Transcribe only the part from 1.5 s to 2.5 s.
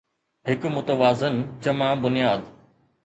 جمع بنياد